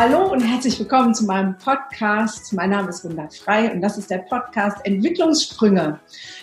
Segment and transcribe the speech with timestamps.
[0.00, 2.54] Hallo und herzlich willkommen zu meinem Podcast.
[2.54, 6.00] Mein Name ist Gunda Frei und das ist der Podcast Entwicklungssprünge.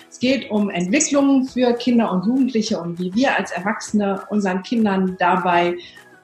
[0.08, 5.16] Es geht um Entwicklung für Kinder und Jugendliche und wie wir als Erwachsene unseren Kindern
[5.18, 5.76] dabei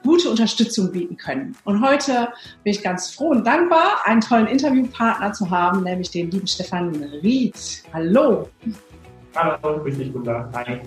[0.04, 1.56] gute Unterstützung bieten können.
[1.64, 2.28] Und heute
[2.62, 6.94] bin ich ganz froh und dankbar, einen tollen Interviewpartner zu haben, nämlich den lieben Stefan
[7.20, 7.82] Ried.
[7.92, 8.48] Hallo.
[9.34, 10.48] Hallo, grüß dich, Gunda.
[10.54, 10.82] Hi.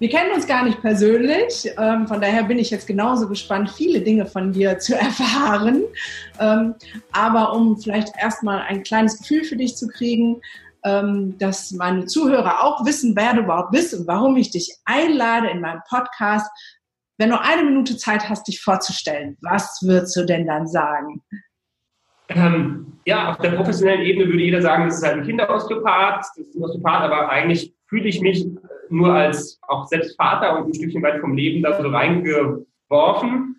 [0.00, 4.00] Wir kennen uns gar nicht persönlich, ähm, von daher bin ich jetzt genauso gespannt, viele
[4.00, 5.82] Dinge von dir zu erfahren.
[6.40, 6.74] Ähm,
[7.12, 10.40] aber um vielleicht erstmal ein kleines Gefühl für dich zu kriegen,
[10.84, 15.48] ähm, dass meine Zuhörer auch wissen, wer du überhaupt bist und warum ich dich einlade
[15.48, 16.50] in meinem Podcast.
[17.16, 21.22] Wenn du eine Minute Zeit hast, dich vorzustellen, was würdest du denn dann sagen?
[23.06, 26.56] Ja, auf der professionellen Ebene würde jeder sagen, das ist halt ein Kinderosteopath, das ist
[26.56, 28.44] ein Osteopath, aber eigentlich fühle ich mich
[28.90, 33.56] nur als auch selbst Vater und ein Stückchen weit vom Leben da so reingeworfen.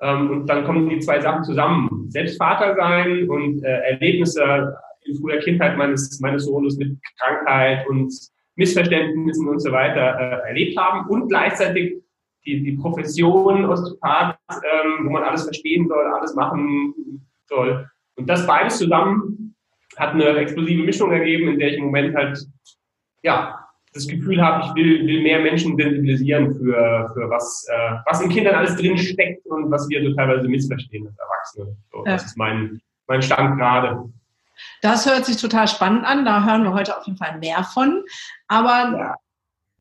[0.00, 2.06] Ähm, und dann kommen die zwei Sachen zusammen.
[2.08, 8.12] Selbst Vater sein und äh, Erlebnisse in früher Kindheit meines, meines Sohnes mit Krankheit und
[8.56, 12.02] Missverständnissen und so weiter äh, erlebt haben und gleichzeitig
[12.44, 16.94] die, die Profession Osteopath, ähm, wo man alles verstehen soll, alles machen
[17.46, 17.88] soll.
[18.16, 19.54] Und das beides zusammen
[19.96, 22.38] hat eine explosive Mischung ergeben, in der ich im Moment halt,
[23.22, 23.67] ja,
[23.98, 28.30] das Gefühl habe, ich will, will mehr Menschen sensibilisieren für, für was, äh, was in
[28.30, 31.76] Kindern alles drin steckt und was wir so teilweise missverstehen als Erwachsene.
[31.92, 32.12] So, ja.
[32.12, 34.04] Das ist mein, mein Stand gerade.
[34.82, 36.24] Das hört sich total spannend an.
[36.24, 38.04] Da hören wir heute auf jeden Fall mehr von.
[38.46, 39.14] Aber ja.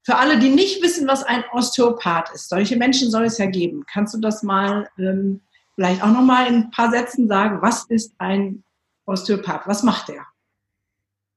[0.04, 3.86] für alle, die nicht wissen, was ein Osteopath ist, solche Menschen soll es ja geben.
[3.92, 5.42] Kannst du das mal ähm,
[5.76, 7.62] vielleicht auch noch mal in ein paar Sätzen sagen?
[7.62, 8.64] Was ist ein
[9.06, 9.68] Osteopath?
[9.68, 10.26] Was macht der?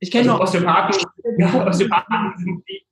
[0.01, 1.07] Ich kenne also Osteopathen,
[1.67, 2.83] Osteopathen sind, die,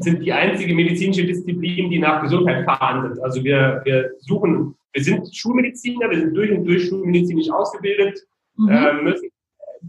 [0.00, 5.34] sind die einzige medizinische Disziplin, die nach Gesundheit fahren Also wir, wir suchen, wir sind
[5.34, 8.18] Schulmediziner, wir sind durch und durch schulmedizinisch ausgebildet,
[8.56, 8.68] mhm.
[8.68, 9.30] äh, müssen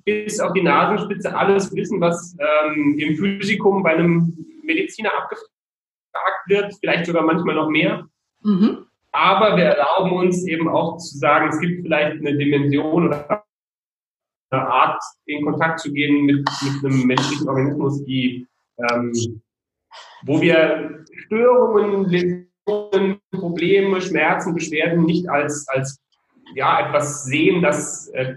[0.06, 4.34] bis auf die Nasenspitze alles wissen, was ähm, im Physikum bei einem
[4.64, 8.08] Mediziner abgefragt wird, vielleicht sogar manchmal noch mehr.
[8.44, 8.85] Mhm.
[9.12, 13.44] Aber wir erlauben uns eben auch zu sagen, es gibt vielleicht eine Dimension oder
[14.57, 18.47] Art in Kontakt zu gehen mit, mit einem menschlichen Organismus, die,
[18.91, 19.41] ähm,
[20.23, 26.00] wo wir Störungen, Läsionen, Probleme, Schmerzen, Beschwerden nicht als, als
[26.56, 28.35] ja, etwas sehen, das äh,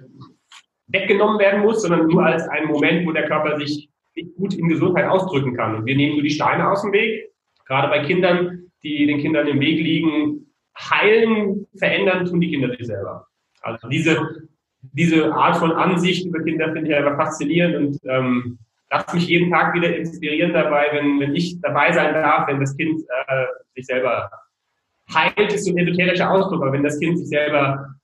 [0.89, 4.69] weggenommen werden muss, sondern nur als einen Moment, wo der Körper sich nicht gut in
[4.69, 5.75] Gesundheit ausdrücken kann.
[5.75, 7.31] Und wir nehmen nur die Steine aus dem Weg,
[7.67, 10.47] gerade bei Kindern, die den Kindern im Weg liegen,
[10.79, 13.27] heilen, verändern, tun die Kinder sich selber.
[13.63, 14.49] Also diese
[14.93, 18.59] diese Art von Ansicht über Kinder finde ich einfach faszinierend und ähm,
[18.91, 22.77] lasse mich jeden Tag wieder inspirieren dabei, wenn, wenn ich dabei sein darf, wenn das
[22.77, 24.31] Kind äh, sich selber
[25.13, 27.95] heilt, ist so ein esoterischer Ausdruck, aber wenn das Kind sich selber,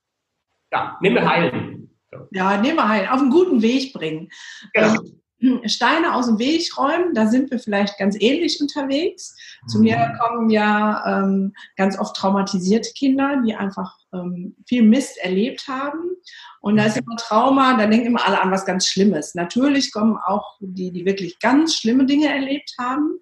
[0.73, 1.91] ja, nimm wir heilen.
[2.11, 2.19] So.
[2.33, 4.29] Ja, nimm wir heilen, auf einen guten Weg bringen.
[4.75, 4.95] Genau.
[5.41, 9.35] Ähm, Steine aus dem Weg räumen, da sind wir vielleicht ganz ähnlich unterwegs.
[9.69, 10.19] Zu mir mhm.
[10.19, 16.16] kommen ja ähm, ganz oft traumatisierte Kinder, die einfach ähm, viel Mist erlebt haben.
[16.60, 19.34] Und da ist immer Trauma, da denken immer alle an was ganz Schlimmes.
[19.34, 23.19] Natürlich kommen auch die, die wirklich ganz schlimme Dinge erlebt haben.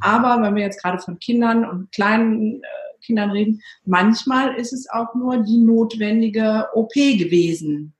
[0.00, 4.88] Aber wenn wir jetzt gerade von Kindern und kleinen äh, Kindern reden, manchmal ist es
[4.88, 7.94] auch nur die notwendige OP gewesen.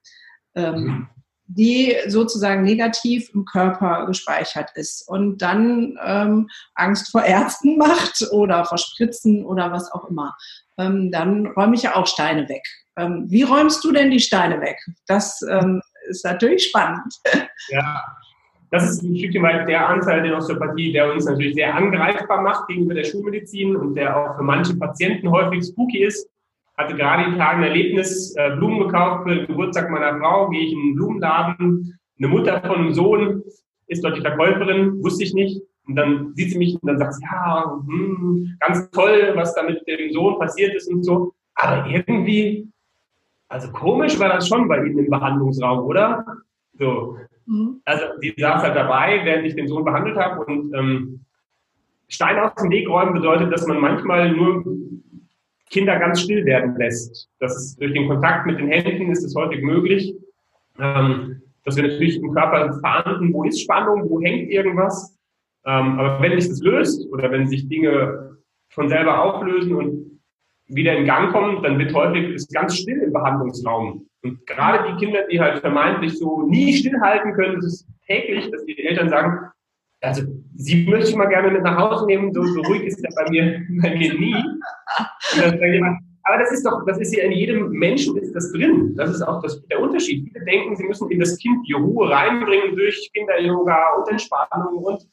[0.54, 1.08] Ähm, mhm
[1.52, 8.64] die sozusagen negativ im Körper gespeichert ist und dann ähm, Angst vor Ärzten macht oder
[8.64, 10.36] vor Spritzen oder was auch immer,
[10.80, 12.62] ähm, dann räume ich ja auch Steine weg.
[12.96, 14.78] Ähm, wie räumst du denn die Steine weg?
[15.06, 17.14] Das ähm, ist natürlich spannend.
[17.68, 18.02] Ja,
[18.70, 22.68] das ist ein Stückchen weit der Anteil der Osteopathie, der uns natürlich sehr angreifbar macht
[22.68, 26.28] gegenüber der Schulmedizin und der auch für manche Patienten häufig spooky ist
[26.80, 30.62] hatte gerade die Tage ein Erlebnis, äh, Blumen gekauft für den Geburtstag meiner Frau, gehe
[30.62, 33.42] ich in einen Blumenladen, eine Mutter von einem Sohn
[33.86, 35.62] ist dort die Verkäuferin, wusste ich nicht.
[35.90, 39.64] Und dann sieht sie mich und dann sagt sie, ja, hm, ganz toll, was da
[39.64, 41.32] mit dem Sohn passiert ist und so.
[41.56, 42.68] Aber irgendwie,
[43.48, 46.24] also komisch war das schon bei Ihnen im Behandlungsraum, oder?
[46.74, 47.16] So.
[47.46, 47.80] Mhm.
[47.84, 51.24] Also die saß halt dabei, während ich den Sohn behandelt habe und ähm,
[52.06, 54.64] Stein aus dem Weg räumen bedeutet, dass man manchmal nur
[55.70, 57.28] Kinder ganz still werden lässt.
[57.40, 60.14] Das ist durch den Kontakt mit den Händen ist es häufig möglich,
[60.78, 65.19] ähm, dass wir natürlich im Körper verahnden, wo ist Spannung, wo hängt irgendwas.
[65.66, 68.38] Ähm, aber wenn sich das löst oder wenn sich Dinge
[68.70, 70.20] von selber auflösen und
[70.66, 74.06] wieder in Gang kommen, dann wird häufig es ganz still im Behandlungsraum.
[74.22, 78.64] Und gerade die Kinder, die halt vermeintlich so nie stillhalten können, das ist täglich, dass
[78.64, 79.50] die Eltern sagen,
[80.02, 80.22] also
[80.56, 83.30] sie möchte ich mal gerne mit nach Hause nehmen, so, so ruhig ist das bei
[83.30, 84.36] mir, bei mir nie.
[85.34, 88.94] Jemand, Aber das ist doch, das ist ja in jedem Menschen ist das drin.
[88.96, 90.24] Das ist auch das, der Unterschied.
[90.24, 95.06] Viele denken, sie müssen in das Kind die Ruhe reinbringen durch Kinder-Yoga und Entspannung und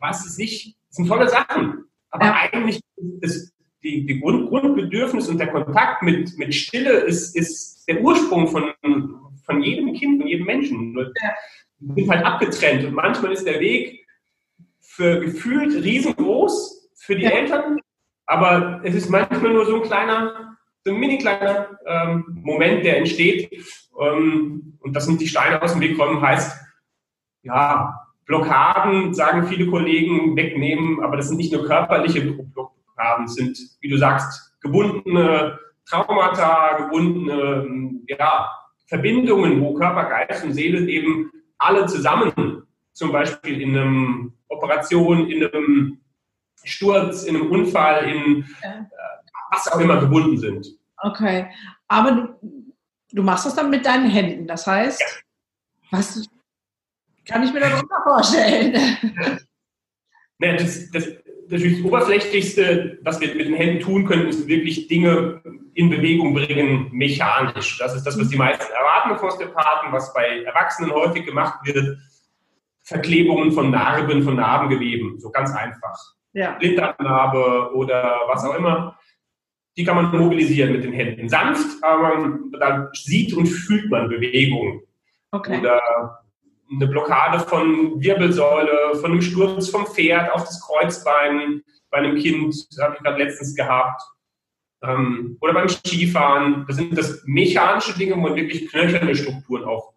[0.00, 0.76] was es nicht.
[0.88, 1.84] Das sind tolle Sachen.
[2.10, 2.36] Aber ja.
[2.52, 2.80] eigentlich
[3.20, 3.52] ist
[3.82, 8.72] die, die Grund, Grundbedürfnis und der Kontakt mit, mit Stille ist, ist der Ursprung von,
[9.44, 10.96] von jedem Kind, von jedem Menschen.
[10.96, 11.34] Ja.
[11.94, 14.06] sind halt abgetrennt und manchmal ist der Weg
[14.80, 17.30] für gefühlt riesengroß für die ja.
[17.30, 17.78] Eltern,
[18.26, 22.98] aber es ist manchmal nur so ein kleiner, so ein mini kleiner ähm, Moment, der
[22.98, 23.50] entsteht.
[24.00, 26.58] Ähm, und das sind die Steine aus dem Weg kommen, heißt,
[27.42, 33.58] ja, Blockaden, sagen viele Kollegen, wegnehmen, aber das sind nicht nur körperliche Blockaden, es sind,
[33.80, 38.48] wie du sagst, gebundene Traumata, gebundene ja,
[38.86, 42.62] Verbindungen, wo Körper, Geist und Seele eben alle zusammen,
[42.92, 46.00] zum Beispiel in einem Operation, in einem
[46.62, 48.82] Sturz, in einem Unfall, in äh,
[49.50, 50.66] was auch immer gebunden sind.
[50.98, 51.46] Okay,
[51.88, 52.74] aber du,
[53.12, 54.46] du machst das dann mit deinen Händen.
[54.46, 55.98] Das heißt, ja.
[55.98, 56.26] was
[57.26, 58.74] kann ich mir darunter vorstellen?
[60.40, 61.06] Ja, das, das,
[61.48, 65.40] das, das Oberflächlichste, was wir mit den Händen tun können, ist wirklich Dinge
[65.74, 67.78] in Bewegung bringen, mechanisch.
[67.78, 71.98] Das ist das, was die meisten erwarten von Osteopathen, was bei Erwachsenen häufig gemacht wird.
[72.82, 75.98] Verklebungen von Narben, von Narbengeweben, so ganz einfach.
[76.34, 76.52] Ja.
[76.52, 78.98] Blinddarmnarbe oder was auch immer.
[79.76, 81.28] Die kann man mobilisieren mit den Händen.
[81.28, 84.82] Sanft, aber dann sieht und fühlt man Bewegung.
[85.30, 85.60] Okay.
[85.60, 86.23] Oder
[86.70, 92.54] eine Blockade von Wirbelsäule, von einem Sturz vom Pferd auf das Kreuzbein bei einem Kind,
[92.70, 94.02] das habe ich gerade letztens gehabt.
[94.82, 96.64] Ähm, oder beim Skifahren.
[96.66, 99.94] Das sind das mechanische Dinge, wo man wirklich knöcherne Strukturen auch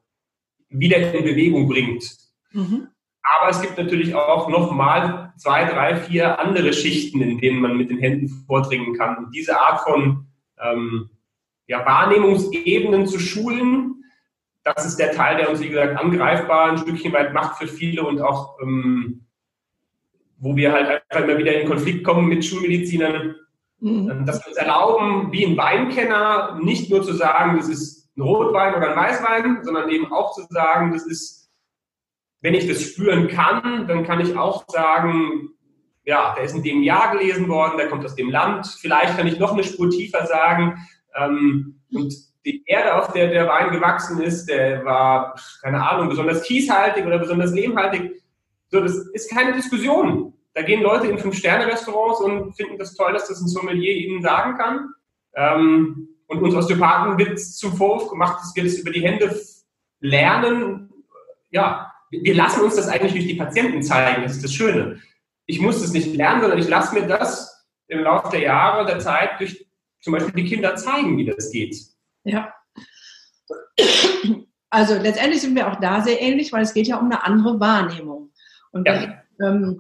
[0.70, 2.06] wieder in Bewegung bringt.
[2.52, 2.88] Mhm.
[3.24, 7.90] Aber es gibt natürlich auch nochmal zwei, drei, vier andere Schichten, in denen man mit
[7.90, 9.18] den Händen vordringen kann.
[9.18, 10.28] Und diese Art von
[10.62, 11.10] ähm,
[11.68, 13.97] ja, Wahrnehmungsebenen zu schulen,
[14.74, 18.04] das ist der Teil, der uns, wie gesagt, angreifbar ein Stückchen weit macht für viele
[18.04, 19.26] und auch, ähm,
[20.40, 23.36] wo wir halt einfach immer wieder in Konflikt kommen mit Schulmedizinern,
[23.80, 24.10] mhm.
[24.10, 28.22] Ähm, dass wir uns erlauben, wie ein Weinkenner, nicht nur zu sagen, das ist ein
[28.22, 31.50] Rotwein oder ein Weißwein, sondern eben auch zu sagen, das ist,
[32.42, 35.50] wenn ich das spüren kann, dann kann ich auch sagen,
[36.04, 38.66] ja, der ist in dem Jahr gelesen worden, der kommt aus dem Land.
[38.80, 40.78] Vielleicht kann ich noch eine Spur tiefer sagen.
[41.16, 46.44] Ähm, und die Erde, auf der der Wein gewachsen ist, der war, keine Ahnung, besonders
[46.44, 48.24] kieshaltig oder besonders lehmhaltig.
[48.70, 50.34] So, das ist keine Diskussion.
[50.54, 54.58] Da gehen Leute in Fünf-Sterne-Restaurants und finden das toll, dass das ein Sommelier ihnen sagen
[54.58, 54.90] kann.
[55.36, 59.40] Ähm, und uns Osteopathen wird zum Vorwurf gemacht, dass wir das über die Hände
[60.00, 60.90] lernen.
[61.52, 64.24] Ja, wir lassen uns das eigentlich durch die Patienten zeigen.
[64.24, 65.00] Das ist das Schöne.
[65.46, 69.00] Ich muss das nicht lernen, sondern ich lasse mir das im Laufe der Jahre, der
[69.00, 69.68] Zeit durch
[70.00, 71.76] zum Beispiel die Kinder zeigen, wie das geht.
[72.28, 72.54] Ja.
[74.70, 77.60] Also letztendlich sind wir auch da sehr ähnlich, weil es geht ja um eine andere
[77.60, 78.32] Wahrnehmung.
[78.72, 79.02] Und wenn ja.
[79.02, 79.10] ich
[79.42, 79.80] ähm,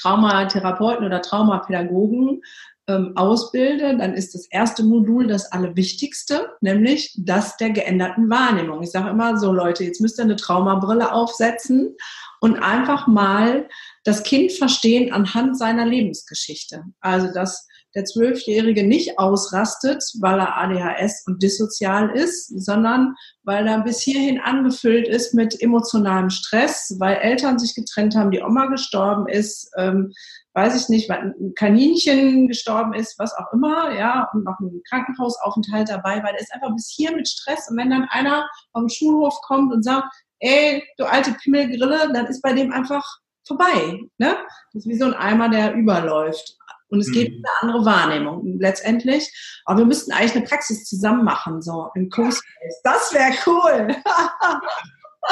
[0.00, 2.42] Traumatherapeuten oder Traumapädagogen
[2.86, 8.82] ähm, ausbilde, dann ist das erste Modul das Allerwichtigste, nämlich das der geänderten Wahrnehmung.
[8.82, 11.96] Ich sage immer so, Leute, jetzt müsst ihr eine Traumabrille aufsetzen
[12.40, 13.68] und einfach mal
[14.04, 16.84] das Kind verstehen anhand seiner Lebensgeschichte.
[17.00, 23.80] Also, dass der Zwölfjährige nicht ausrastet, weil er ADHS und dissozial ist, sondern weil er
[23.80, 29.28] bis hierhin angefüllt ist mit emotionalem Stress, weil Eltern sich getrennt haben, die Oma gestorben
[29.28, 30.12] ist, ähm,
[30.54, 35.88] weiß ich nicht, ein Kaninchen gestorben ist, was auch immer, ja, und noch ein Krankenhausaufenthalt
[35.88, 37.70] dabei, weil er ist einfach bis hier mit Stress.
[37.70, 40.06] Und wenn dann einer vom Schulhof kommt und sagt,
[40.40, 43.04] ey, du alte Pimmelgrille, dann ist bei dem einfach
[43.46, 44.00] vorbei.
[44.18, 44.36] Ne?
[44.72, 46.56] Das ist wie so ein Eimer, der überläuft.
[46.92, 47.36] Und es geht mhm.
[47.36, 49.32] um eine andere Wahrnehmung letztendlich.
[49.64, 52.80] Aber wir müssten eigentlich eine Praxis zusammen machen, so im Co-Space.
[52.84, 53.96] Das wäre cool.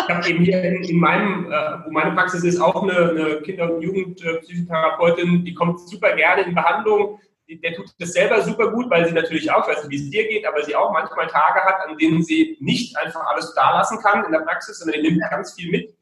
[0.08, 3.42] ich habe eben hier in, in meinem, äh, wo meine Praxis ist, auch eine, eine
[3.42, 7.20] Kinder- und Jugendpsychotherapeutin, die kommt super gerne in Behandlung.
[7.50, 10.10] Der tut das selber super gut, weil sie natürlich auch, ich weiß nicht, wie es
[10.10, 13.72] dir geht, aber sie auch manchmal Tage hat, an denen sie nicht einfach alles da
[13.72, 15.94] lassen kann in der Praxis, sondern die nimmt ganz viel mit.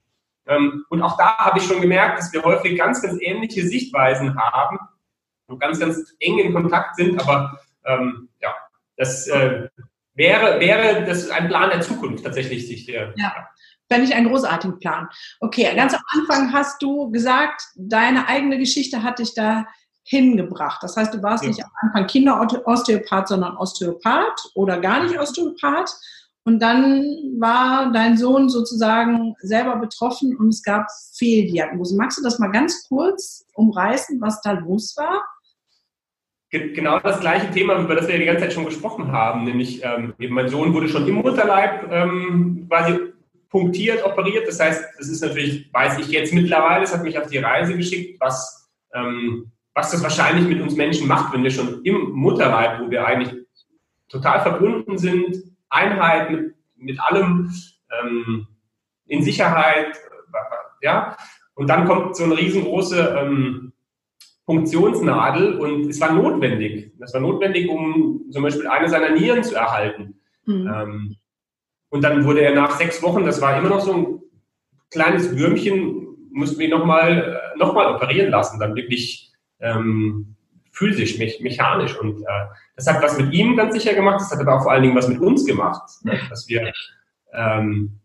[0.47, 4.39] Ähm, und auch da habe ich schon gemerkt, dass wir häufig ganz, ganz ähnliche Sichtweisen
[4.39, 4.79] haben
[5.49, 7.21] und ganz, ganz eng in Kontakt sind.
[7.21, 8.55] Aber ähm, ja,
[8.97, 9.69] das äh,
[10.15, 12.67] wäre, wäre das ein Plan der Zukunft tatsächlich.
[12.69, 13.35] Sich der, ja.
[13.91, 15.09] Fände ich einen großartigen Plan.
[15.41, 19.67] Okay, ganz am Anfang hast du gesagt, deine eigene Geschichte hat dich da
[20.05, 20.83] hingebracht.
[20.83, 21.51] Das heißt, du warst ja.
[21.51, 25.91] nicht am Anfang Kinderosteopath, sondern Osteopath oder gar nicht Osteopath.
[26.45, 27.05] Und dann
[27.39, 31.99] war dein Sohn sozusagen selber betroffen und es gab Fehldiagnosen.
[31.99, 35.23] Magst du das mal ganz kurz umreißen, was da los war?
[36.51, 40.15] Genau das gleiche Thema, über das wir die ganze Zeit schon gesprochen haben, nämlich ähm,
[40.19, 42.99] mein Sohn wurde schon im Mutterleib ähm, quasi
[43.51, 44.47] punktiert, operiert.
[44.47, 47.77] Das heißt, das ist natürlich, weiß ich jetzt mittlerweile, es hat mich auf die Reise
[47.77, 52.81] geschickt, was, ähm, was das wahrscheinlich mit uns Menschen macht, wenn wir schon im Mutterleib,
[52.81, 53.35] wo wir eigentlich
[54.09, 55.37] total verbunden sind,
[55.69, 57.53] Einheit mit, mit allem,
[58.01, 58.47] ähm,
[59.07, 61.17] in Sicherheit, äh, ja,
[61.55, 63.73] und dann kommt so eine riesengroße ähm,
[64.49, 66.91] Funktionsnadel und es war notwendig.
[66.99, 70.19] Das war notwendig, um zum Beispiel eine seiner Nieren zu erhalten.
[70.47, 70.75] Mhm.
[70.75, 71.17] Ähm,
[71.91, 74.21] und dann wurde er nach sechs Wochen, das war immer noch so ein
[74.91, 80.35] kleines Würmchen, mussten wir nochmal äh, noch mal operieren lassen, dann wirklich ähm,
[80.73, 81.99] physisch, me mechanisch.
[81.99, 84.73] Und äh, das hat was mit ihm ganz sicher gemacht, das hat aber auch vor
[84.73, 86.19] allen Dingen was mit uns gemacht, ne?
[86.31, 86.73] dass wir
[87.35, 88.01] ähm,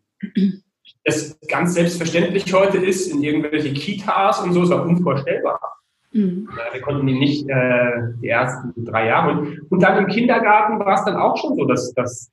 [1.06, 5.83] es ganz selbstverständlich heute ist in irgendwelche Kitas und so, es war unvorstellbar.
[6.14, 6.48] Mhm.
[6.72, 7.92] Wir konnten ihn nicht äh,
[8.22, 9.58] die ersten drei Jahre.
[9.70, 12.32] Und, dann im Kindergarten war es dann auch schon so, dass, dass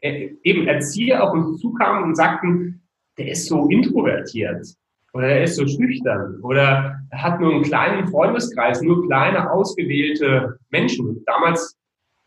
[0.00, 2.82] äh, eben Erzieher auf uns zukamen und sagten,
[3.18, 4.66] der ist so introvertiert
[5.12, 10.58] oder er ist so schüchtern oder er hat nur einen kleinen Freundeskreis, nur kleine ausgewählte
[10.70, 11.22] Menschen.
[11.26, 11.76] Damals,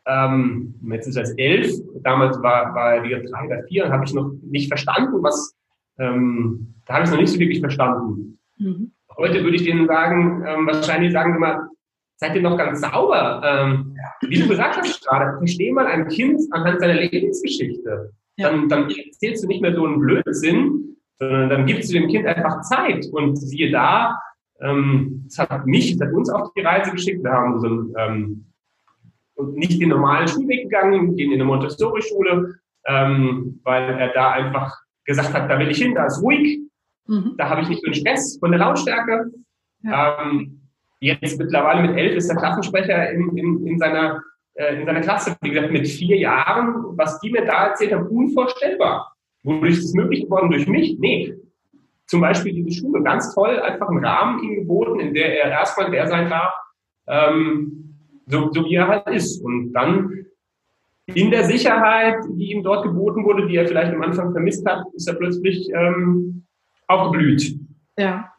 [0.06, 1.72] ähm, jetzt ist er elf,
[2.04, 5.56] damals war, war er wieder drei oder vier und habe ich noch nicht verstanden, was,
[5.98, 8.38] ähm, da habe ich es noch nicht so wirklich verstanden.
[8.58, 8.92] Mhm.
[9.18, 11.68] Heute würde ich denen sagen, ähm, wahrscheinlich sagen sie mal,
[12.18, 13.42] seid ihr noch ganz sauber?
[13.44, 18.12] Ähm, wie du gesagt hast gerade, versteh mal ein Kind anhand seiner Lebensgeschichte.
[18.38, 18.50] Ja.
[18.50, 22.26] Dann, dann erzählst du nicht mehr so einen Blödsinn, sondern dann gibst du dem Kind
[22.26, 23.06] einfach Zeit.
[23.12, 24.20] Und siehe da,
[24.62, 27.24] ähm, es hat mich, es hat uns auf die Reise geschickt.
[27.24, 28.46] Wir haben so ein, ähm,
[29.56, 32.56] nicht den normalen Schulweg gegangen, gehen in eine Montessori-Schule,
[32.86, 36.60] ähm, weil er da einfach gesagt hat, da will ich hin, da ist ruhig,
[37.08, 37.36] Mhm.
[37.38, 39.32] Da habe ich nicht so einen Stress von der Lautstärke.
[39.84, 40.22] Ja.
[40.22, 40.62] Ähm,
[41.00, 44.22] jetzt mittlerweile mit elf ist der Klassensprecher in, in, in, seiner,
[44.56, 45.36] äh, in seiner Klasse.
[45.42, 49.14] Wie gesagt, mit vier Jahren, was die mir da erzählt haben, unvorstellbar.
[49.44, 50.50] Wodurch ist es möglich geworden?
[50.50, 50.98] Durch mich?
[51.00, 51.36] Nee.
[52.08, 55.92] Zum Beispiel diese Schule, ganz toll, einfach einen Rahmen ihm geboten, in der er erstmal
[55.92, 56.54] der sein darf,
[57.08, 57.96] ähm,
[58.28, 59.44] so, so wie er halt ist.
[59.44, 60.26] Und dann
[61.06, 64.86] in der Sicherheit, die ihm dort geboten wurde, die er vielleicht am Anfang vermisst hat,
[64.94, 66.46] ist er plötzlich ähm,
[66.94, 67.60] aufgeblüht.
[67.98, 68.32] Ja.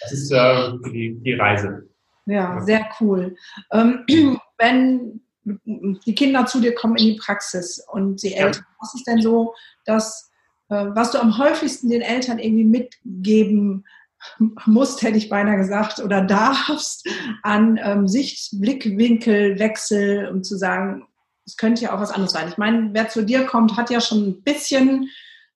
[0.00, 1.88] Das ist äh, die, die Reise.
[2.26, 3.36] Ja, sehr cool.
[3.72, 4.04] Ähm,
[4.58, 8.76] wenn die Kinder zu dir kommen in die Praxis und die Eltern, ja.
[8.80, 10.30] was ist denn so, dass,
[10.68, 13.84] äh, was du am häufigsten den Eltern irgendwie mitgeben
[14.64, 17.08] musst, hätte ich beinahe gesagt, oder darfst,
[17.42, 21.06] an ähm, Sichtblickwinkelwechsel, um zu sagen,
[21.44, 22.48] es könnte ja auch was anderes sein.
[22.48, 25.08] Ich meine, wer zu dir kommt, hat ja schon ein bisschen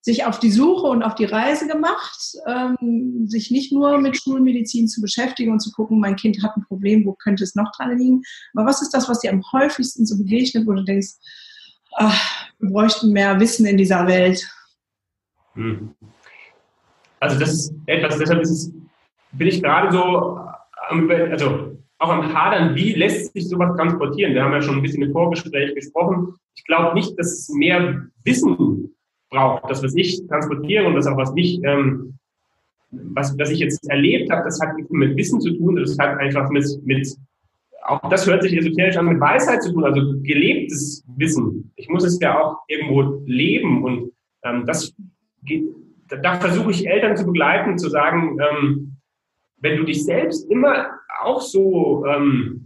[0.02, 4.88] sich auf die Suche und auf die Reise gemacht, ähm, sich nicht nur mit Schulmedizin
[4.88, 7.98] zu beschäftigen und zu gucken, mein Kind hat ein Problem, wo könnte es noch dran
[7.98, 8.22] liegen.
[8.54, 11.14] Aber was ist das, was dir am häufigsten so begegnet, wo du denkst,
[11.96, 14.48] ach, wir bräuchten mehr Wissen in dieser Welt?
[15.54, 15.94] Hm.
[17.18, 18.72] Also das ist etwas, deshalb ist es,
[19.32, 20.40] bin ich gerade so
[20.90, 24.32] also auch am Hadern, wie lässt sich sowas transportieren?
[24.34, 26.34] Wir haben ja schon ein bisschen im Vorgespräch gesprochen.
[26.56, 28.94] Ich glaube nicht, dass mehr Wissen
[29.30, 29.70] braucht.
[29.70, 32.14] Das, was ich transportiere und das auch, was mich, ähm,
[32.90, 36.50] was, was ich jetzt erlebt habe, das hat mit Wissen zu tun, das hat einfach
[36.50, 37.08] mit, mit
[37.82, 41.72] auch das hört sich esoterisch an, mit Weisheit zu tun, also gelebtes Wissen.
[41.76, 44.12] Ich muss es ja auch irgendwo leben und
[44.44, 44.94] ähm, das
[45.44, 45.64] geht,
[46.08, 48.96] da, da versuche ich Eltern zu begleiten, zu sagen, ähm,
[49.58, 50.90] wenn du dich selbst immer
[51.22, 52.59] auch so ähm,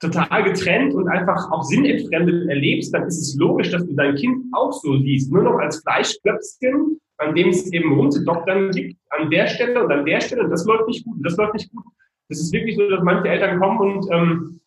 [0.00, 4.44] total getrennt und einfach auch sinnentfremdet erlebst, dann ist es logisch, dass du dein Kind
[4.52, 5.32] auch so siehst.
[5.32, 10.04] Nur noch als Fleischklöpfchen, an dem es eben rumzudoktern liegt, an der Stelle und an
[10.04, 10.44] der Stelle.
[10.44, 11.16] Und das läuft nicht gut.
[11.22, 11.84] Das läuft nicht gut.
[12.28, 14.60] Das ist wirklich so, dass manche Eltern kommen und ähm,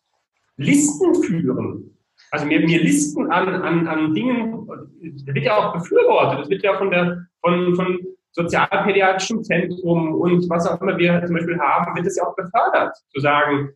[0.56, 1.96] Listen führen.
[2.32, 6.40] Also mir, mir Listen an, an, an Dingen, das wird ja auch befürwortet.
[6.40, 7.98] Das wird ja von der, von, von
[8.32, 12.96] sozialpädiatrischem Zentrum und was auch immer wir zum Beispiel haben, wird es ja auch befördert,
[13.12, 13.70] zu sagen,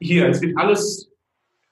[0.00, 1.10] hier, es wird alles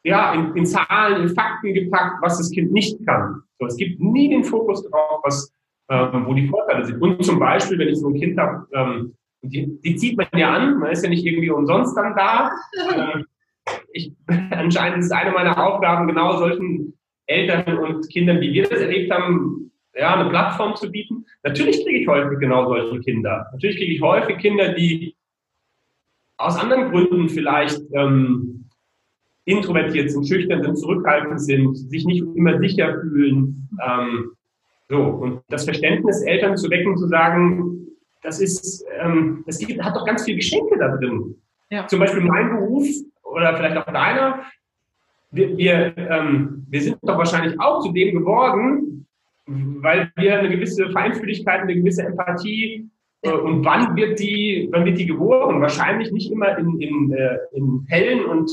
[0.05, 3.43] ja, in, in, Zahlen, in Fakten gepackt, was das Kind nicht kann.
[3.59, 5.53] So, es gibt nie den Fokus darauf, was,
[5.91, 7.01] ähm, wo die Vorteile sind.
[7.03, 10.53] Und zum Beispiel, wenn ich so ein Kind habe, ähm, die, die, zieht man ja
[10.53, 12.51] an, man ist ja nicht irgendwie umsonst dann da.
[12.95, 13.27] Ähm,
[13.93, 14.13] ich,
[14.51, 16.95] anscheinend ist eine meiner Aufgaben, genau solchen
[17.27, 21.27] Eltern und Kindern, wie wir das erlebt haben, ja, eine Plattform zu bieten.
[21.43, 23.47] Natürlich kriege ich häufig genau solche Kinder.
[23.53, 25.17] Natürlich kriege ich häufig Kinder, die
[26.39, 28.65] aus anderen Gründen vielleicht ähm,
[29.45, 33.69] introvertiert sind, schüchtern sind, zurückhaltend sind, sich nicht immer sicher fühlen.
[33.85, 34.33] Ähm,
[34.89, 37.87] so, und das Verständnis Eltern zu wecken, zu sagen,
[38.23, 41.35] das ist, ähm, das gibt, hat doch ganz viele Geschenke da drin.
[41.71, 41.87] Ja.
[41.87, 42.87] Zum Beispiel mein Beruf
[43.23, 44.45] oder vielleicht auch deiner,
[45.31, 49.07] wir, wir, ähm, wir sind doch wahrscheinlich auch zu dem geworden,
[49.47, 52.89] weil wir eine gewisse Feinfühligkeit, eine gewisse Empathie
[53.23, 55.61] und wann wird die, wann wird die geboren?
[55.61, 58.51] Wahrscheinlich nicht immer in, in, äh, in hellen und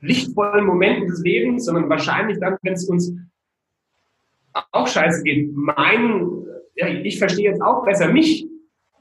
[0.00, 3.14] lichtvollen Momenten des Lebens, sondern wahrscheinlich dann, wenn es uns
[4.72, 5.50] auch scheiße geht.
[5.54, 8.46] Mein, ja, ich verstehe jetzt auch besser mich.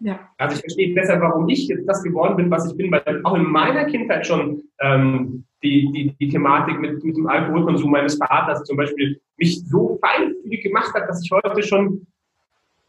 [0.02, 0.30] Ja.
[0.38, 3.36] Also ich verstehe besser, warum ich jetzt das geworden bin, was ich bin, weil auch
[3.36, 8.64] in meiner Kindheit schon ähm, die, die, die Thematik mit, mit dem Alkoholkonsum meines Vaters
[8.64, 12.08] zum Beispiel mich so feinfühlig gemacht hat, dass ich heute schon,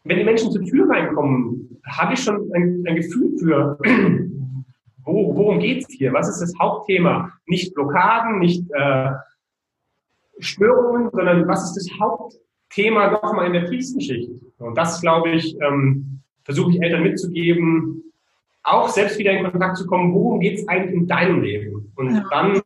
[0.04, 3.78] wenn die Menschen zur Tür reinkommen, habe ich schon ein, ein Gefühl für,
[5.04, 6.12] wo, worum geht's hier?
[6.12, 7.32] Was ist das Hauptthema?
[7.46, 9.10] Nicht Blockaden, nicht äh,
[10.38, 14.30] Störungen, sondern was ist das Hauptthema nochmal in der tiefsten Schicht?
[14.58, 18.02] Und das, glaube ich, ähm, versuche ich Eltern mitzugeben,
[18.62, 21.92] auch selbst wieder in Kontakt zu kommen, worum geht es eigentlich in deinem Leben?
[21.96, 22.24] Und ja.
[22.30, 22.60] dann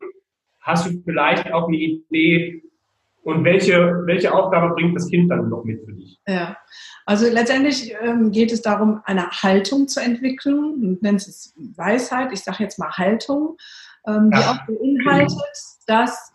[0.61, 2.63] hast du vielleicht auch eine Idee,
[3.25, 6.21] und welche, welche Aufgabe bringt das Kind dann noch mit für dich?
[6.27, 6.57] Ja,
[7.07, 12.63] also letztendlich ähm, geht es darum, eine Haltung zu entwickeln, nennt es Weisheit, ich sage
[12.63, 13.57] jetzt mal Haltung,
[14.07, 14.53] ähm, die ja.
[14.53, 15.39] auch beinhaltet,
[15.87, 16.33] dass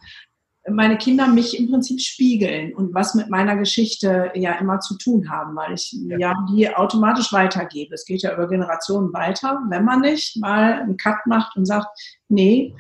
[0.68, 5.30] meine Kinder mich im Prinzip spiegeln und was mit meiner Geschichte ja immer zu tun
[5.30, 7.96] haben, weil ich ja, ja die automatisch weitergebe.
[7.96, 11.88] Es geht ja über Generationen weiter, wenn man nicht mal einen Cut macht und sagt,
[12.28, 12.76] nee,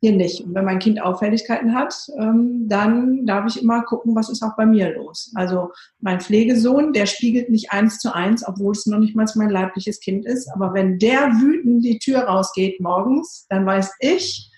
[0.00, 0.42] hier nicht.
[0.42, 4.56] Und wenn mein Kind Auffälligkeiten hat, ähm, dann darf ich immer gucken, was ist auch
[4.56, 5.32] bei mir los.
[5.34, 9.50] Also mein Pflegesohn, der spiegelt nicht eins zu eins, obwohl es noch nicht mal mein
[9.50, 10.48] leibliches Kind ist.
[10.52, 14.50] Aber wenn der wütend die Tür rausgeht morgens, dann weiß ich,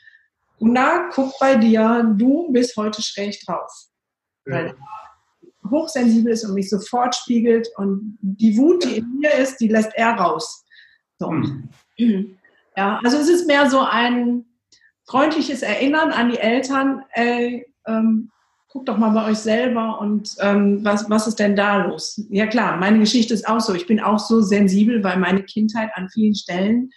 [0.61, 3.71] na, guck bei dir, du bist heute schräg drauf.
[4.47, 4.55] Ja.
[4.55, 4.77] Weil er
[5.71, 9.93] hochsensibel ist und mich sofort spiegelt und die Wut, die in mir ist, die lässt
[9.95, 10.65] er raus.
[11.19, 11.31] So.
[11.31, 12.39] Mhm.
[12.77, 14.45] Ja, also es ist mehr so ein
[15.09, 18.31] freundliches Erinnern an die Eltern, ey, ähm,
[18.69, 22.23] guckt doch mal bei euch selber und ähm, was, was ist denn da los?
[22.29, 23.75] Ja klar, meine Geschichte ist auch so.
[23.75, 26.91] Ich bin auch so sensibel, weil meine Kindheit an vielen Stellen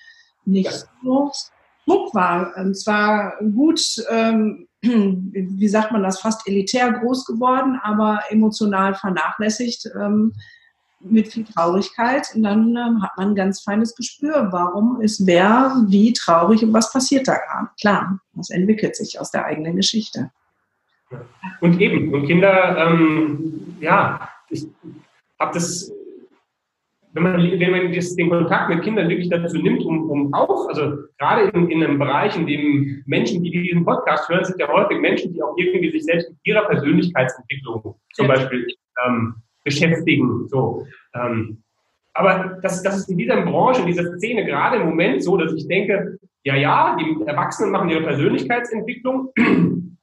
[0.43, 1.31] nicht so
[1.85, 2.53] Druck war.
[2.57, 9.89] Und zwar gut, ähm, wie sagt man das, fast elitär groß geworden, aber emotional vernachlässigt
[9.95, 10.33] ähm,
[11.03, 12.27] mit viel Traurigkeit.
[12.35, 16.73] Und dann ähm, hat man ein ganz feines Gespür, warum ist wer wie traurig und
[16.73, 17.69] was passiert da gerade.
[17.79, 20.31] Klar, das entwickelt sich aus der eigenen Geschichte.
[21.59, 24.65] Und eben, und Kinder, ähm, ja, ich
[25.39, 25.91] habe das
[27.13, 30.67] wenn man, wenn man das, den Kontakt mit Kindern wirklich dazu nimmt, um, um auch,
[30.69, 34.67] also gerade in, in einem Bereich, in dem Menschen, die diesen Podcast hören, sind ja
[34.69, 38.33] häufig Menschen, die auch irgendwie sich selbst mit ihrer Persönlichkeitsentwicklung zum ja.
[38.33, 38.65] Beispiel
[39.05, 40.47] ähm, beschäftigen.
[40.47, 40.85] So.
[41.13, 41.63] Ähm,
[42.13, 45.53] aber das, das ist in dieser Branche, in dieser Szene gerade im Moment so, dass
[45.53, 49.29] ich denke, ja, ja, die Erwachsenen machen ihre Persönlichkeitsentwicklung,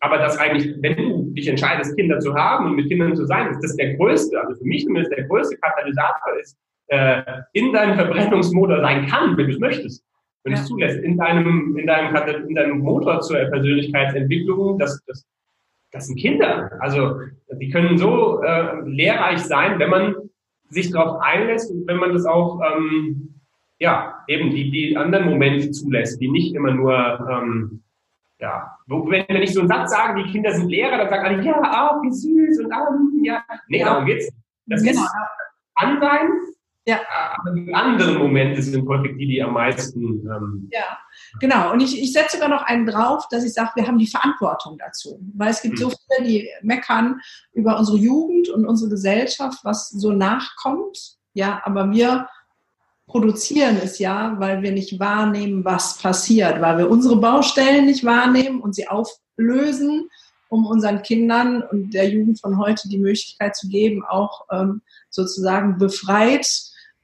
[0.00, 3.50] aber das eigentlich, wenn du dich entscheidest, Kinder zu haben und mit Kindern zu sein,
[3.50, 6.56] ist das der größte, also für mich zumindest der größte Katalysator ist,
[6.88, 7.22] äh,
[7.52, 10.04] in deinem Verbrennungsmotor sein kann, wenn du es möchtest.
[10.44, 15.24] Wenn du es zulässt, in deinem, in deinem, in deinem Motor zur Persönlichkeitsentwicklung, das, das,
[15.92, 16.70] das sind Kinder.
[16.80, 17.20] Also,
[17.52, 20.14] die können so äh, lehrreich sein, wenn man
[20.70, 23.34] sich darauf einlässt und wenn man das auch, ähm,
[23.78, 26.94] ja, eben die, die anderen Momente zulässt, die nicht immer nur,
[27.30, 27.82] ähm,
[28.38, 31.44] ja, wenn, wenn ich so einen Satz sage, die Kinder sind Lehrer, dann sagen alle,
[31.44, 32.88] ja, ah, wie süß und ah,
[33.22, 33.44] ja.
[33.68, 33.86] Nee, ja.
[33.86, 34.32] darum geht's.
[34.66, 35.02] Das genau.
[35.02, 35.12] ist
[35.74, 36.28] Ansein,
[36.86, 37.00] ja.
[37.36, 40.02] Aber die anderen Momente sind häufig die, die am meisten.
[40.02, 40.98] Ähm, ja,
[41.40, 41.72] genau.
[41.72, 44.78] Und ich, ich setze sogar noch einen drauf, dass ich sage, wir haben die Verantwortung
[44.78, 45.20] dazu.
[45.34, 45.82] Weil es gibt mhm.
[45.82, 47.20] so viele, die meckern
[47.52, 51.16] über unsere Jugend und unsere Gesellschaft, was so nachkommt.
[51.34, 52.28] Ja, aber wir
[53.06, 58.60] produzieren es ja, weil wir nicht wahrnehmen, was passiert, weil wir unsere Baustellen nicht wahrnehmen
[58.60, 60.08] und sie auflösen,
[60.48, 65.78] um unseren Kindern und der Jugend von heute die Möglichkeit zu geben, auch ähm, sozusagen
[65.78, 66.46] befreit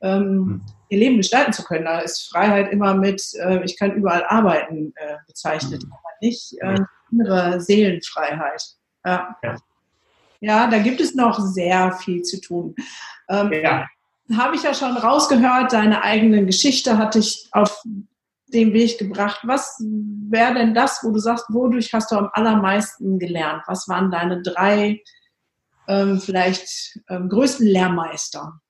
[0.00, 0.62] ähm, hm.
[0.88, 1.84] Ihr Leben gestalten zu können.
[1.84, 5.92] Da ist Freiheit immer mit, äh, ich kann überall arbeiten äh, bezeichnet, hm.
[5.92, 6.78] aber nicht äh,
[7.10, 8.62] innere Seelenfreiheit.
[9.04, 9.36] Ja.
[9.42, 9.56] ja.
[10.40, 10.66] ja.
[10.68, 12.74] da gibt es noch sehr viel zu tun.
[13.28, 13.86] Ähm, ja
[14.36, 17.82] habe ich ja schon rausgehört, deine eigene Geschichte hatte ich auf
[18.48, 19.40] den Weg gebracht.
[19.44, 23.62] Was wäre denn das, wo du sagst, wodurch hast du am allermeisten gelernt?
[23.66, 25.02] Was waren deine drei
[25.86, 28.60] ähm, vielleicht ähm, größten Lehrmeister?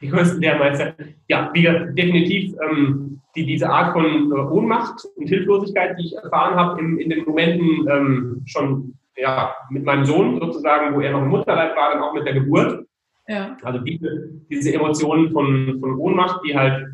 [0.00, 0.94] Die größten Lehrmeister,
[1.28, 6.54] ja, wieder definitiv ähm, die, diese Art von äh, Ohnmacht und Hilflosigkeit, die ich erfahren
[6.54, 11.22] habe in, in den Momenten ähm, schon ja, mit meinem Sohn sozusagen, wo er noch
[11.22, 12.86] im Mutterleib war, dann auch mit der Geburt
[13.28, 13.56] ja.
[13.62, 16.86] Also diese, diese Emotionen von, von Ohnmacht, die halt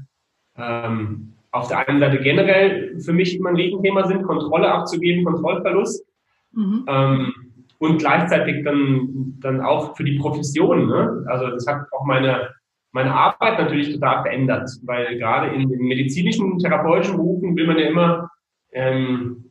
[0.56, 6.06] ähm, auf der einen Seite generell für mich immer ein Riesenthema sind, Kontrolle abzugeben, Kontrollverlust.
[6.52, 6.84] Mhm.
[6.88, 7.34] Ähm,
[7.78, 10.86] und gleichzeitig dann, dann auch für die Profession.
[10.86, 11.24] Ne?
[11.26, 12.48] Also das hat auch meine,
[12.92, 17.86] meine Arbeit natürlich total verändert, weil gerade in den medizinischen, therapeutischen Berufen will man ja
[17.86, 18.30] immer,
[18.72, 19.50] ähm,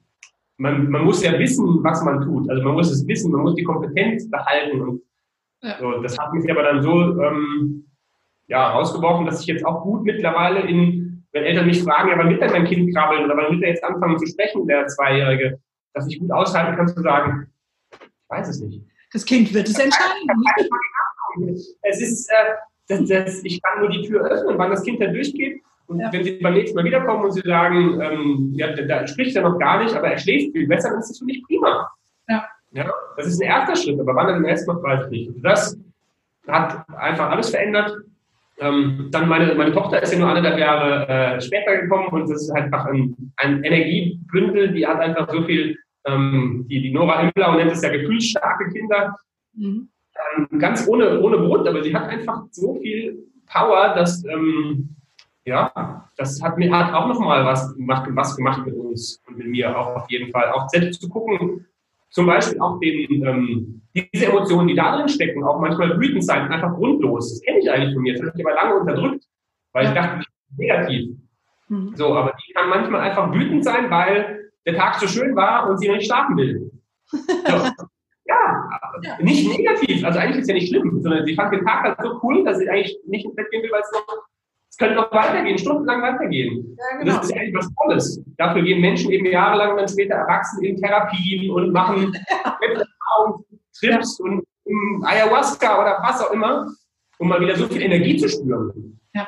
[0.57, 2.49] man, man muss ja wissen, was man tut.
[2.49, 4.81] Also man muss es wissen, man muss die Kompetenz behalten.
[4.81, 5.01] Und
[5.63, 5.77] ja.
[5.79, 7.87] so, das hat mich aber dann so ähm,
[8.47, 12.29] ja, rausgeworfen, dass ich jetzt auch gut mittlerweile in, wenn Eltern mich fragen, ja, wann
[12.29, 15.59] wird denn mein Kind krabbeln oder wann wird er jetzt anfangen zu sprechen, der Zweijährige,
[15.93, 17.47] dass ich gut aushalten kann zu sagen,
[18.27, 18.81] weiß es nicht.
[19.13, 20.27] Das Kind wird es entscheiden.
[21.81, 22.53] es ist, äh,
[22.87, 25.61] das, das, ich kann nur die Tür öffnen, wann das Kind da durchgeht.
[25.87, 26.11] Und ja.
[26.11, 29.43] wenn Sie beim nächsten Mal wiederkommen und Sie sagen, ähm, ja, da, da, spricht er
[29.43, 31.89] noch gar nicht, aber er schläft viel besser, dann ist das für mich prima.
[32.29, 32.45] Ja.
[32.71, 32.91] ja.
[33.17, 35.35] Das ist ein erster Schritt, aber wann er den ersten macht, weiß ich nicht.
[35.35, 35.77] Und das
[36.47, 37.95] hat einfach alles verändert.
[38.59, 42.43] Ähm, dann meine, meine Tochter ist ja nur anderthalb Jahre äh, später gekommen und das
[42.43, 47.55] ist einfach ein, ein Energiebündel, die hat einfach so viel ähm, die, die Nora Himmler
[47.55, 49.15] nennt es ja gefühlsstarke Kinder.
[49.53, 49.89] Mhm.
[50.15, 54.95] Ähm, ganz ohne, ohne Grund, aber sie hat einfach so viel Power, dass, ähm,
[55.45, 59.47] ja, das hat mir hat auch nochmal was gemacht, was gemacht mit uns und mit
[59.47, 60.51] mir auch auf jeden Fall.
[60.51, 61.65] Auch selbst zu gucken,
[62.09, 63.81] zum Beispiel auch den, ähm,
[64.13, 67.29] diese Emotionen, die da drin stecken, auch manchmal wütend sein, einfach grundlos.
[67.29, 68.13] Das kenne ich eigentlich von mir.
[68.13, 69.25] Das habe ich aber lange unterdrückt,
[69.73, 71.17] weil ich dachte, ich bin negativ.
[71.69, 71.95] Mhm.
[71.95, 75.77] So, aber die kann manchmal einfach wütend sein, weil der Tag so schön war und
[75.77, 76.71] sie noch nicht schlafen will.
[77.11, 77.85] So.
[79.03, 81.83] Ja, nicht negativ, also eigentlich ist es ja nicht schlimm, sondern sie fand den Tag
[81.83, 84.23] halt so cool, dass sie eigentlich nicht ins Bett gehen will, weil es noch,
[84.69, 86.77] es könnte noch weitergehen, stundenlang weitergehen.
[86.77, 86.99] Ja, genau.
[86.99, 88.23] Und das ist eigentlich was Tolles.
[88.37, 92.57] Dafür gehen Menschen eben jahrelang dann später erwachsen in Therapien und machen ja.
[93.79, 94.43] Trips und
[95.03, 96.67] Ayahuasca oder was auch immer,
[97.19, 99.27] um mal wieder so viel Energie zu spüren, ja.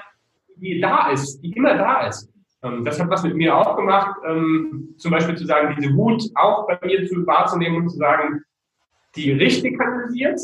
[0.56, 2.30] die da ist, die immer da ist.
[2.64, 6.24] Ähm, das hat was mit mir auch gemacht, ähm, zum Beispiel zu sagen, diese Wut
[6.36, 8.42] auch bei mir zu wahrzunehmen und zu sagen,
[9.16, 10.40] die richtig kanalisiert,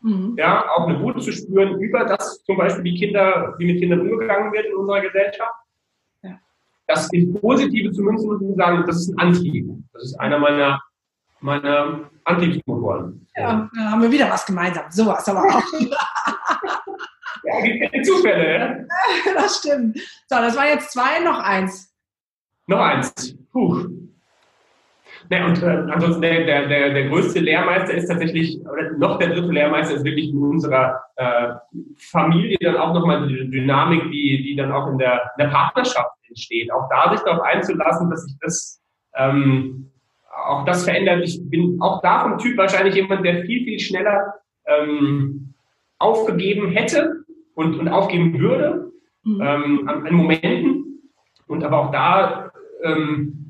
[0.00, 0.34] mhm.
[0.38, 4.00] ja, auch eine Wut zu spüren über das zum Beispiel die Kinder, wie mit Kindern
[4.00, 5.54] umgegangen wird in unserer Gesellschaft.
[6.22, 6.38] Ja.
[6.86, 9.66] Das ist Positive zu münzen und zu sagen, das ist ein Antrieb.
[9.92, 10.82] Das ist einer meiner,
[11.40, 13.26] meiner Antriebsmotoren.
[13.36, 14.84] Ja, da haben wir wieder was gemeinsam.
[14.90, 15.62] Sowas aber auch.
[17.44, 18.76] Ja, gibt keine Zufälle, ja?
[19.34, 19.98] Das stimmt.
[20.28, 21.92] So, das war jetzt zwei, noch eins.
[22.66, 23.36] Noch eins.
[23.50, 23.88] Puh.
[25.32, 29.28] Ne, und äh, ansonsten der, der, der, der größte Lehrmeister ist tatsächlich, oder noch der
[29.28, 31.54] dritte Lehrmeister ist wirklich in unserer äh,
[31.96, 36.10] Familie dann auch nochmal die Dynamik, die, die dann auch in der, in der Partnerschaft
[36.28, 36.70] entsteht.
[36.70, 38.82] Auch da sich darauf einzulassen, dass sich das
[39.16, 39.90] ähm,
[40.46, 41.22] auch das verändert.
[41.24, 44.34] Ich bin auch da vom Typ wahrscheinlich jemand, der viel, viel schneller
[44.66, 45.54] ähm,
[45.98, 47.22] aufgegeben hätte,
[47.54, 48.92] und, und aufgeben würde
[49.24, 49.40] mhm.
[49.40, 51.10] ähm, an, an, Momenten.
[51.46, 52.50] Und aber auch da,
[52.82, 53.41] ähm,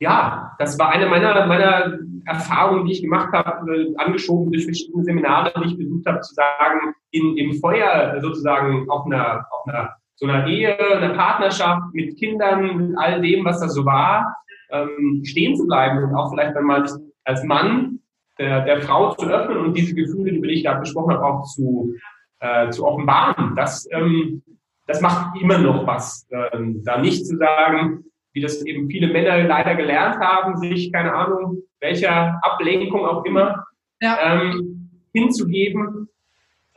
[0.00, 5.04] ja, das war eine meiner, meiner Erfahrungen, die ich gemacht habe, äh, angeschoben durch verschiedene
[5.04, 9.96] Seminare, die ich besucht habe, zu sagen, in, im Feuer sozusagen auf einer, auf einer
[10.20, 14.36] so einer Ehe, einer Partnerschaft mit Kindern, mit all dem, was da so war,
[14.70, 16.84] ähm, stehen zu bleiben und auch vielleicht dann mal
[17.24, 18.00] als Mann
[18.38, 21.44] der, der Frau zu öffnen und diese Gefühle, über die ich gerade gesprochen habe, auch
[21.44, 21.94] zu,
[22.40, 23.54] äh, zu offenbaren.
[23.56, 24.42] Das, ähm,
[24.86, 26.28] das macht immer noch was.
[26.30, 31.14] Ähm, da nicht zu sagen, wie das eben viele Männer leider gelernt haben, sich, keine
[31.14, 33.64] Ahnung, welcher Ablenkung auch immer
[34.00, 34.18] ja.
[34.22, 36.08] ähm, hinzugeben,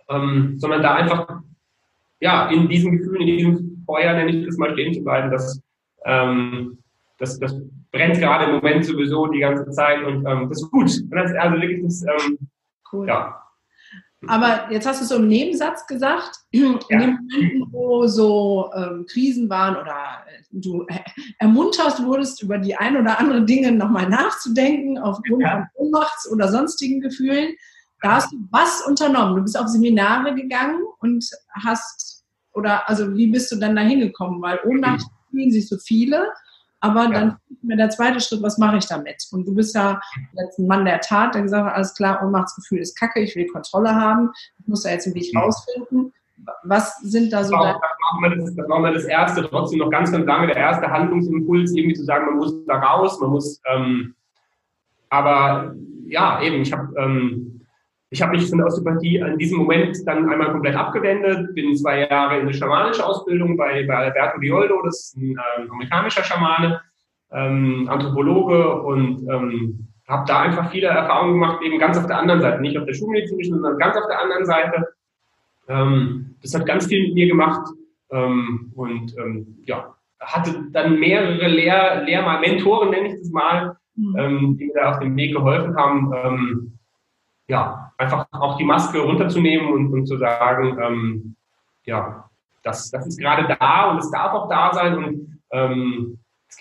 [0.09, 1.41] ähm, sondern da einfach
[2.23, 5.61] ja, in diesem Gefühl, in diesem Feuer, nenne ich das mal, stehen zu bleiben, das,
[6.05, 6.77] ähm,
[7.19, 7.53] das, das
[7.91, 10.89] brennt gerade im Moment sowieso die ganze Zeit und ähm, das ist gut.
[11.11, 12.37] Also wirklich das, ähm,
[12.93, 13.07] cool.
[13.07, 13.42] ja,
[14.27, 16.99] aber jetzt hast du so im Nebensatz gesagt, in ja.
[16.99, 20.85] den Momenten, wo so ähm, Krisen waren oder äh, du
[21.39, 25.51] ermuntert wurdest, über die ein oder andere Dinge nochmal nachzudenken, aufgrund ja.
[25.51, 27.53] von Ohnmachts- oder sonstigen Gefühlen,
[28.01, 29.37] da hast du was unternommen.
[29.37, 31.25] Du bist auf Seminare gegangen und
[31.63, 34.41] hast, oder also wie bist du dann da hingekommen?
[34.41, 36.27] Weil Ohnmacht fühlen sich so viele
[36.83, 37.11] aber ja.
[37.11, 39.25] dann mir der zweite Schritt, was mache ich damit?
[39.31, 40.01] Und du bist ja
[40.33, 43.47] jetzt ein Mann der Tat, der gesagt hat, alles klar, Ohnmachtsgefühl ist kacke, ich will
[43.47, 46.11] Kontrolle haben, ich muss da jetzt einen Weg rausfinden.
[46.63, 47.55] Was sind da so...
[47.55, 50.91] Das, machen wir das, das wir das Erste, trotzdem noch ganz, ganz lange der erste
[50.91, 53.61] Handlungsimpuls, irgendwie zu sagen, man muss da raus, man muss...
[53.73, 54.13] Ähm,
[55.09, 55.73] aber
[56.07, 56.93] ja, eben, ich habe...
[56.99, 57.52] Ähm,
[58.13, 62.07] ich habe mich von der Osteopathie in diesem Moment dann einmal komplett abgewendet, bin zwei
[62.07, 66.79] Jahre in eine schamanische Ausbildung bei, bei Alberto Violdo, das ist ein äh, amerikanischer Schamane,
[67.31, 72.39] ähm, Anthropologe und ähm, habe da einfach viele Erfahrungen gemacht, eben ganz auf der anderen
[72.39, 74.87] Seite, nicht auf der schulmedizinischen, sondern ganz auf der anderen Seite.
[75.67, 77.67] Ähm, das hat ganz viel mit mir gemacht
[78.11, 84.15] ähm, und ähm, ja, hatte dann mehrere Lehr, Lehr Mentoren, nenne ich das mal, mhm.
[84.19, 86.73] ähm, die mir da auf dem Weg geholfen haben, ähm,
[87.47, 91.35] ja, einfach auch die Maske runterzunehmen und, und zu sagen, ähm,
[91.85, 92.29] ja,
[92.63, 96.19] das, das ist gerade da und es darf auch da sein und ähm,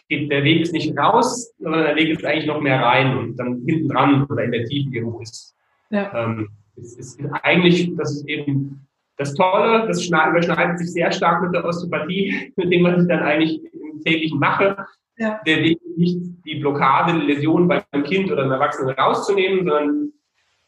[0.08, 3.36] geht, der Weg ist nicht raus, sondern der Weg ist eigentlich noch mehr rein und
[3.36, 5.54] dann hinten dran oder in der Tiefe irgendwo ist.
[5.90, 6.12] Ja.
[6.14, 11.54] Ähm, es ist eigentlich, das ist eben das Tolle, das überschneidet sich sehr stark mit
[11.54, 14.76] der Osteopathie, mit dem, was ich dann eigentlich im täglichen mache.
[15.18, 15.40] Ja.
[15.46, 20.12] Der Weg ist nicht die Blockade, die Läsion beim Kind oder einem Erwachsenen rauszunehmen, sondern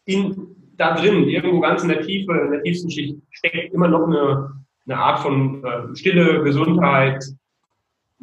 [0.04, 4.06] in, da drin, irgendwo ganz in der Tiefe, in der tiefsten Schicht, steckt immer noch
[4.06, 4.50] eine,
[4.86, 7.24] eine Art von äh, Stille, Gesundheit.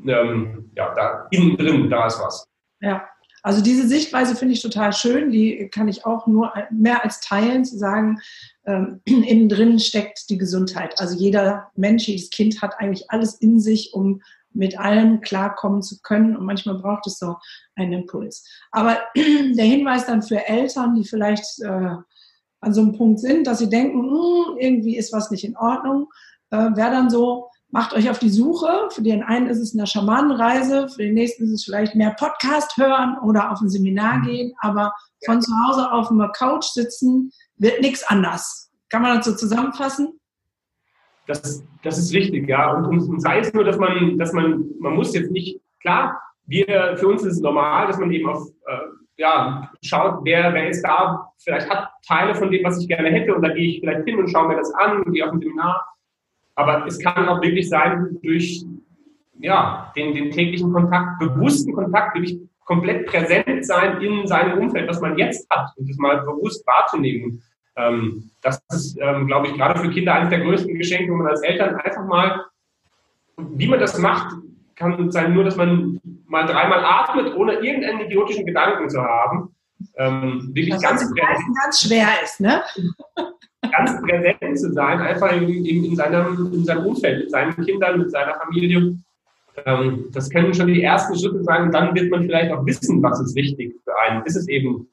[0.06, 2.48] Ähm, ja, da innen drin, da ist was.
[2.80, 3.08] Ja,
[3.44, 5.32] also diese Sichtweise finde ich total schön.
[5.32, 8.20] Die kann ich auch nur mehr als teilen, zu sagen,
[8.66, 11.00] ähm, innen drin steckt die Gesundheit.
[11.00, 14.22] Also jeder Mensch, jedes Kind hat eigentlich alles in sich, um
[14.54, 16.36] mit allem klarkommen zu können.
[16.36, 17.38] Und manchmal braucht es so
[17.76, 18.48] einen Impuls.
[18.72, 21.96] Aber der Hinweis dann für Eltern, die vielleicht äh,
[22.62, 26.08] an so einem Punkt sind, dass sie denken, hm, irgendwie ist was nicht in Ordnung,
[26.52, 28.90] äh, wäre dann so, macht euch auf die Suche.
[28.92, 32.78] Für den einen ist es eine Schamanenreise, für den nächsten ist es vielleicht mehr Podcast
[32.78, 34.24] hören oder auf ein Seminar mhm.
[34.24, 34.94] gehen, aber
[35.26, 38.70] von zu Hause auf einer Couch sitzen wird nichts anders.
[38.90, 40.20] Kann man das so zusammenfassen?
[41.32, 42.74] Das, das ist richtig, ja.
[42.74, 46.98] Und, und, sei es nur, dass man, dass man, man muss jetzt nicht, klar, wir,
[46.98, 48.78] für uns ist es normal, dass man eben auf, äh,
[49.18, 53.34] ja, schaut, wer, wer ist da, vielleicht hat Teile von dem, was ich gerne hätte,
[53.34, 55.40] und da gehe ich vielleicht hin und schaue mir das an und gehe auf ein
[55.40, 55.86] Seminar.
[56.56, 58.66] Aber es kann auch wirklich sein, durch
[59.40, 65.02] ja, den, den täglichen Kontakt, bewussten Kontakt, wirklich komplett präsent sein in seinem Umfeld, was
[65.02, 67.42] man jetzt hat und das mal bewusst wahrzunehmen.
[67.82, 71.28] Ähm, das ist, ähm, glaube ich, gerade für Kinder eines der größten Geschenke, wo man
[71.28, 72.46] als Eltern einfach mal,
[73.38, 74.36] wie man das macht,
[74.76, 79.56] kann sein nur, dass man mal dreimal atmet, ohne irgendeinen idiotischen Gedanken zu haben.
[79.98, 82.62] Ähm, wirklich das ganz, ganz schwer ist, ne?
[83.72, 88.00] ganz präsent zu sein, einfach in, in, in, seinem, in seinem Umfeld, mit seinen Kindern,
[88.00, 88.98] mit seiner Familie.
[89.66, 91.64] Ähm, das können schon die ersten Schritte sein.
[91.64, 94.26] Und dann wird man vielleicht auch wissen, was ist wichtig für einen.
[94.26, 94.88] Ist es eben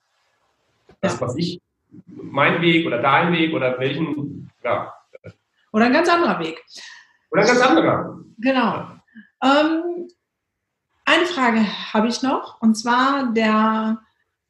[1.01, 1.61] das, was ich,
[2.07, 4.92] mein Weg oder dein Weg oder welchen, ja.
[5.72, 6.62] Oder ein ganz anderer Weg.
[7.31, 8.18] Oder ein ganz anderer.
[8.38, 8.87] Genau.
[9.42, 10.09] Ähm,
[11.05, 13.98] eine Frage habe ich noch, und zwar der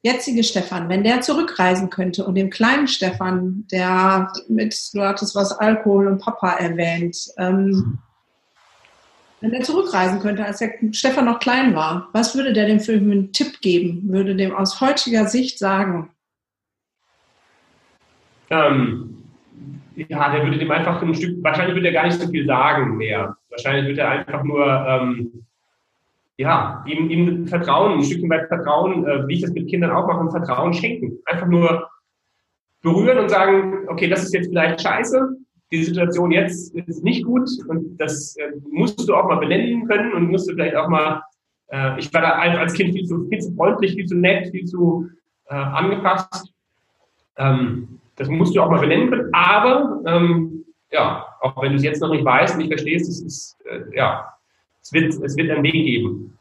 [0.01, 5.51] jetzige Stefan, wenn der zurückreisen könnte und dem kleinen Stefan, der mit, du hattest was
[5.51, 7.99] Alkohol und Papa erwähnt, ähm,
[9.41, 12.93] wenn der zurückreisen könnte, als der Stefan noch klein war, was würde der dem für
[12.93, 14.03] einen Tipp geben?
[14.09, 16.11] Würde dem aus heutiger Sicht sagen?
[18.49, 19.15] Ähm,
[19.95, 22.97] ja, der würde dem einfach ein Stück, wahrscheinlich würde er gar nicht so viel sagen
[22.97, 23.35] mehr.
[23.49, 25.45] Wahrscheinlich würde er einfach nur ähm,
[26.39, 30.07] ja, ihm, ihm Vertrauen, ein Stückchen weit Vertrauen, äh, wie ich das mit Kindern auch
[30.07, 31.19] mache, Vertrauen schenken.
[31.25, 31.89] Einfach nur
[32.81, 35.35] berühren und sagen, okay, das ist jetzt vielleicht scheiße,
[35.71, 40.13] die Situation jetzt ist nicht gut und das äh, musst du auch mal benennen können
[40.13, 41.21] und musst du vielleicht auch mal,
[41.67, 44.63] äh, ich war da als Kind viel zu, viel zu freundlich, viel zu nett, viel
[44.63, 45.09] zu
[45.49, 46.53] äh, angepasst.
[47.37, 51.83] Ähm, das musst du auch mal benennen können, aber ähm, ja, auch wenn du es
[51.83, 54.33] jetzt noch nicht weißt und nicht verstehst, es ist, äh, ja,
[54.81, 56.37] es wird, es wird einen Weg geben.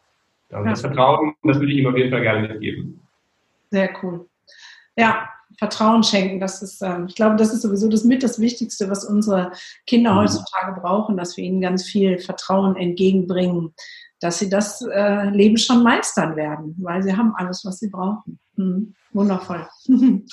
[0.50, 0.70] Also ja.
[0.70, 3.00] Das Vertrauen, das würde ich ihm auf jeden Fall gerne mitgeben.
[3.70, 4.26] Sehr cool.
[4.96, 8.90] Ja, Vertrauen schenken, das ist, äh, ich glaube, das ist sowieso das mit das Wichtigste,
[8.90, 9.52] was unsere
[9.86, 10.18] Kinder mhm.
[10.18, 13.72] heutzutage brauchen, dass wir ihnen ganz viel Vertrauen entgegenbringen,
[14.20, 18.38] dass sie das äh, Leben schon meistern werden, weil sie haben alles, was sie brauchen.
[18.56, 18.94] Mhm.
[19.12, 19.66] Wundervoll.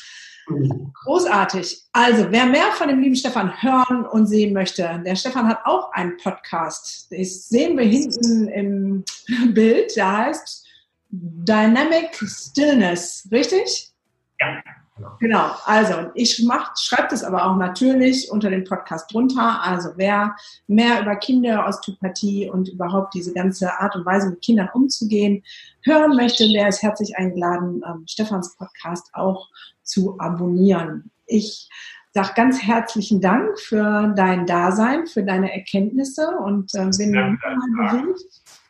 [1.03, 1.85] Großartig.
[1.91, 5.91] Also, wer mehr von dem lieben Stefan hören und sehen möchte, der Stefan hat auch
[5.91, 7.07] einen Podcast.
[7.11, 9.03] Das sehen wir hinten im
[9.53, 9.95] Bild.
[9.95, 10.67] Der heißt
[11.09, 13.27] Dynamic Stillness.
[13.31, 13.94] Richtig?
[14.39, 14.61] Ja.
[14.97, 15.17] Genau.
[15.19, 15.51] genau.
[15.65, 19.61] Also ich schreibe das aber auch natürlich unter dem Podcast drunter.
[19.61, 20.35] Also wer
[20.67, 25.43] mehr über Kinderosteopathie und überhaupt diese ganze Art und Weise mit Kindern umzugehen
[25.83, 29.49] hören möchte, der ist herzlich eingeladen, ähm, Stefans Podcast auch
[29.83, 31.11] zu abonnieren.
[31.25, 31.69] Ich
[32.13, 37.91] sage ganz herzlichen Dank für dein Dasein, für deine Erkenntnisse und äh, wenn du mal
[37.91, 38.21] bewegt,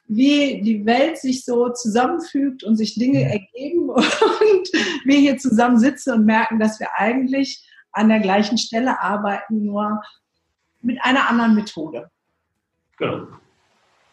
[0.07, 4.69] wie die Welt sich so zusammenfügt und sich Dinge ergeben und
[5.03, 10.01] wir hier zusammen sitzen und merken, dass wir eigentlich an der gleichen Stelle arbeiten, nur
[10.81, 12.09] mit einer anderen Methode.
[12.97, 13.27] Genau.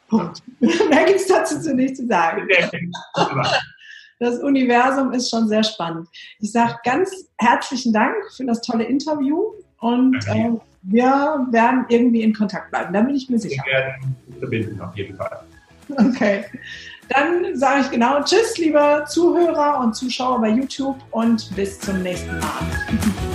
[0.08, 0.42] Punkt.
[0.60, 2.48] Mehr gibt es dazu nicht zu sagen.
[4.18, 6.06] Das Universum ist schon sehr spannend.
[6.38, 10.52] Ich sage ganz herzlichen Dank für das tolle Interview und äh,
[10.82, 12.92] wir werden irgendwie in Kontakt bleiben.
[12.92, 13.62] Da bin ich mir sicher.
[13.66, 15.42] Wir werden verbinden, auf jeden Fall.
[15.96, 16.44] Okay.
[17.08, 22.38] Dann sage ich genau Tschüss, liebe Zuhörer und Zuschauer bei YouTube und bis zum nächsten
[22.38, 23.31] Mal.